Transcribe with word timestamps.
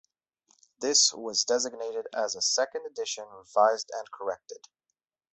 This 0.79 1.13
was 1.13 1.43
designated 1.43 2.07
as 2.11 2.33
a 2.33 2.41
"second 2.41 2.87
edition, 2.87 3.25
revised 3.27 3.91
and 3.93 4.09
corrected". 4.09 4.67